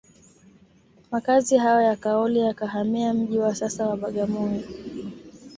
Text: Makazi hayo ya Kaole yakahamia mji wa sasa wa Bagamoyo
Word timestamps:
Makazi 1.11 1.57
hayo 1.57 1.81
ya 1.81 1.95
Kaole 1.95 2.39
yakahamia 2.39 3.13
mji 3.13 3.37
wa 3.39 3.55
sasa 3.55 3.87
wa 3.89 3.97
Bagamoyo 3.97 4.63